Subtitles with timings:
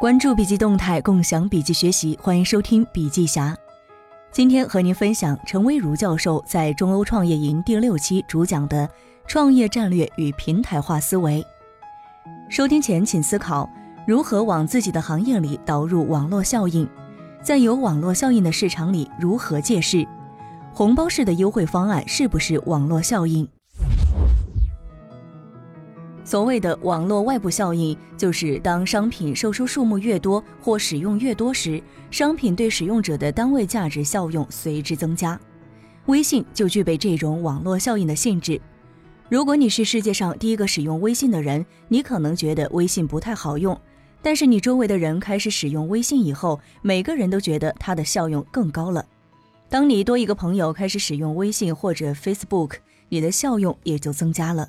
[0.00, 3.54] 关注笔记动态，共享笔记学习，欢迎收听笔记侠。
[4.32, 8.88] 今天和您分享陈威如教授在中欧创业营第六期主讲的
[9.26, 11.44] 创业战略与平台化思维。
[12.48, 13.68] 收听前请思考
[14.06, 16.88] 如何往自己的行业里导入网络效应，
[17.42, 20.08] 在有网络效应的市场里如何借势？
[20.72, 23.46] 红包式的优惠方案是不是网络效应？
[26.30, 35.36] 所谓的网络外部效应，就是当商品售出数目越多或使用越多时，商品对使用者的单位价值效用随之增加。
[36.06, 38.60] 微信就具备这种网络效应的性质。
[39.28, 43.76] 如果你是世界上第一个使用微信的人，你可能觉得微信不太好用，
[44.22, 49.04] 但是你周围的人开始使用微信以后，每个人都觉得它的效用更高了。
[49.68, 52.74] 当你多一个朋友开始使用微信或者 Facebook，
[53.08, 54.68] 你的效用也就增加了。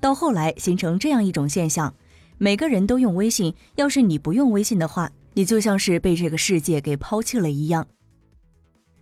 [0.00, 1.94] 到后来形成这样一种现象：
[2.38, 7.86] 每个人都用微信，要是你不用微信的话，你就像是被这个世界给抛弃了一样。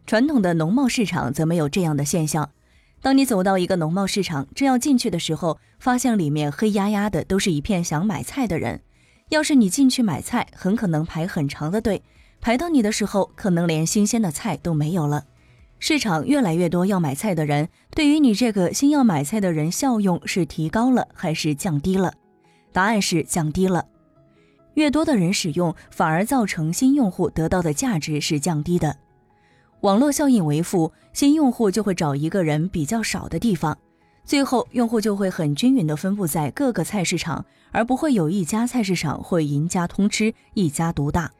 [0.07, 2.51] 传统的农贸市场则没有这样的现象。
[3.01, 8.81] 当你走到一个农贸市场，正要进去的时候，发现里面黑压压的都是一片想买菜的人。
[9.31, 12.03] 要是你进去买菜，很可能排很长的队，
[12.41, 15.25] 排到你的时候，可能连新鲜的菜都没有了。
[15.85, 22.15] 市场越来越多要买菜的人，对于你这个新要买菜的人，效用是提高了还是降低了？
[22.71, 23.85] 答案是降低了。
[24.75, 28.97] 越多的人使用，反而造成新用户得到的价值是降低的。
[29.81, 33.77] 网络效应为负，新用户就会找一个人比较少的地方，
[34.25, 41.33] 最后用户就会很均匀地分布在各个菜市场，而不会有一家菜市场会赢家通吃，一家独大。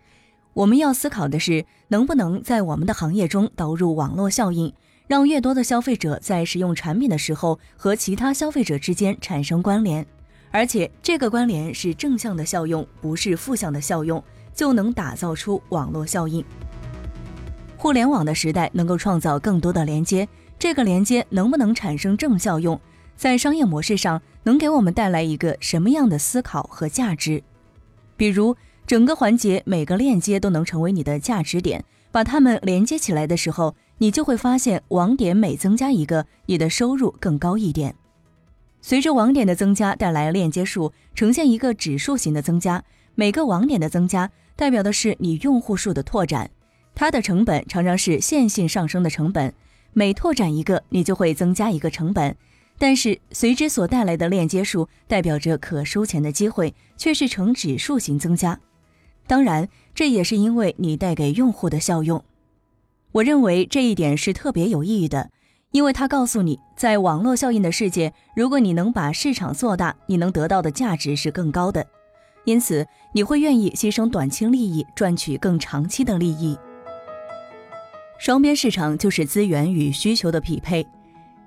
[0.55, 4.71] 我们要思考的是，能不能在我们的行业中导入网络效应，
[5.07, 10.07] 让越多的消费者在使用产品的时候和其他消费者之间产生关联，
[10.51, 14.23] 而且这个关联是正向的效用，不是负向的效用，
[14.55, 16.45] 就能打造出网络效应。
[17.79, 20.29] 互联网的时代能够创造更多的连接，
[20.59, 22.79] 这个连接能不能产生正效用，
[23.17, 27.43] 在商业模式上能给我们带来一个什么样的思考和价值？
[28.19, 28.55] 比如。
[28.87, 37.95] 整个环节每个链接都能成为你的价值点，把它们连接起来的时候，你就会发现网点每增加一个，你的收入更高一点。
[38.83, 42.83] 随着网点的增加，带来链接数呈现一个指数型的增加，
[43.15, 46.51] 每个网点的增加代表的是你用户数的拓展，
[46.95, 49.55] 它的成本常常是线性上升的成本，
[49.93, 52.37] 每拓展一个，你就会增加一个成本。
[52.77, 58.59] 但是随之所带来的链接数代表着可收钱的机会，却是呈指数型增加。
[59.27, 62.23] 当然，这也是因为你带给用户的效用。
[63.13, 65.31] 我认为这一点是特别有意义的，
[65.71, 71.87] 因为它告诉你，在网络效应的世界，如果你能把市场做大，你能得到的价值是更高的。
[72.45, 76.59] 因此，你会愿意牺牲短期利益，赚取更长期的利益。
[78.19, 80.87] 双边市场就是资源与需求的匹配。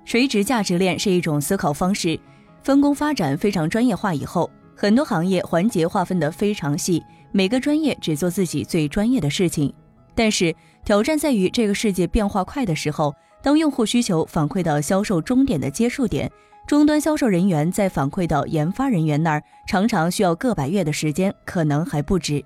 [0.04, 2.18] 垂直价值链是一种思考方式，
[2.62, 7.02] 分工发展非常专业化以后，很多行业环节划分得非常细。
[7.32, 9.72] 每个专业只做自己最专业的事情，
[10.14, 10.54] 但是
[10.84, 16.30] 挑战在于这个世界变化快的时候，当用户需求反馈到销售终点的接触点，
[16.66, 22.44] 终端销售人员再反馈到研发人员那儿，常常需要个把月的时间，可能还不止。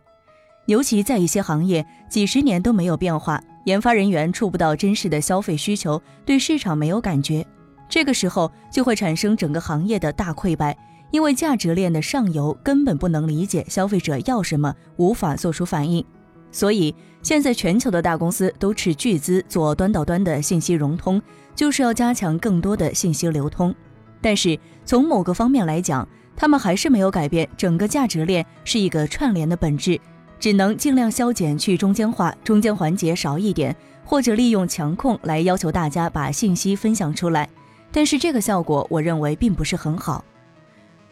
[0.67, 7.47] 尤其在一些行业，几十年都没有变化，研发人员触不到真实的消费需求，对市场没有感觉，
[7.89, 10.77] 这个时候就会产生整个行业的大溃败。
[11.11, 16.05] 因为价值链的上游根本不能理解消费者要什么，无法做出反应，
[16.53, 21.21] 所以现在全球的大公司都斥巨资做端到端的信息融通，
[21.55, 23.75] 就是要加强更多的信息流通。
[24.21, 26.07] 但是从某个方面来讲，
[26.37, 30.01] 他们还是没有改变整个价值链是一个串联的本质，
[30.39, 37.49] 只能尽量削减去中间化，中间环节少一点，或者利用强控来要求大家把信息分享出来。
[37.93, 40.25] 但是这个效果，我认为并不是很好。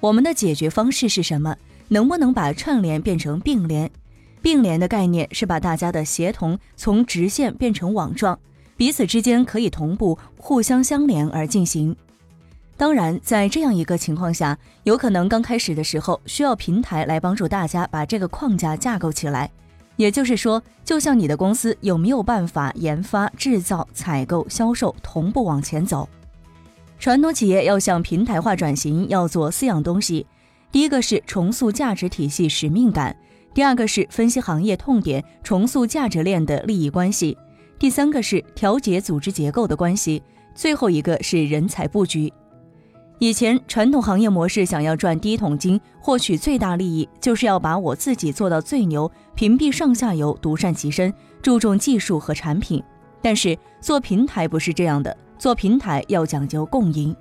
[0.01, 1.57] 我们的解决方式是什么？
[1.89, 3.91] 能不能把串联变成并联？
[4.41, 8.39] 并联的概念是把大家的协同从直线变成网状，
[8.77, 11.97] 彼此之间可以同步、互相相连而进行。
[12.77, 19.51] 当然，在这样一个情况下，有可能刚开始的时候需要平台来帮助大家把这个框架架构起来。
[19.97, 26.09] 也就是说，就像你的公司有没有办法研发、制造、采购、销售同步往前走？
[26.99, 30.27] 传统企业要向平台化转型，要做四样东西：
[30.73, 33.15] 第一个是重塑价值体系使命感；
[33.55, 37.37] 第二个是分析行业痛点，重塑价值链的利益关系；
[37.79, 40.21] 第三个是调节组织结构的关系；
[40.56, 42.33] 最后一个是人才布局。
[43.21, 52.83] 以前传统行业模式想要赚第一桶金，获取最大利益，就是要把我自己做到最牛，屏蔽上下游，独善其身，注重技术和产品。
[53.21, 57.14] 但是做平台不是这样的，做平台要讲究共赢。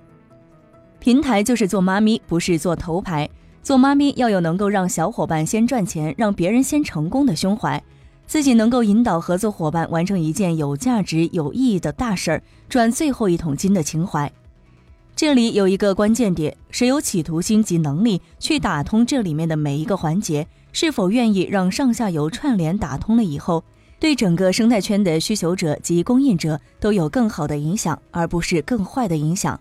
[0.99, 3.29] 平台就是做妈咪，不是做头牌。
[3.61, 7.83] 做妈咪要有能够让小伙伴先赚钱，让别人先成功的胸怀，
[8.25, 14.31] 自己能够引导合作伙伴完成一件有价值、有意义的大事儿，赚最后一桶金的情怀。
[15.15, 20.47] 这里有一个关键点：谁有企图心及能力去打通这里面的每一个环节？
[20.71, 23.63] 是否愿意让上下游串联打通了以后，
[23.99, 29.59] 对整个生态圈的需求者及供应者都有更好的影响，而不是更坏的影响？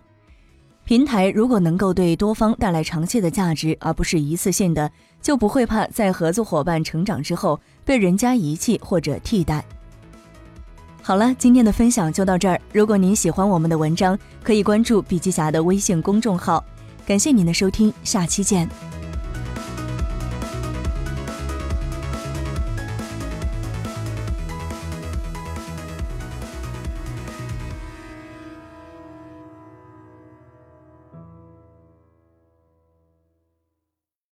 [0.85, 4.89] 平台如果能够对多方带来长期的价值，而不是一次性的，
[5.21, 9.65] 就不会怕在合作伙伴成长之后被人家遗弃或者替代。
[11.01, 12.59] 好了，今天的分享就到这儿。
[12.71, 16.63] 如果您喜欢我们的文章，可以关注笔记侠的微信公众号。
[17.05, 18.86] 感谢您的收听，下期见。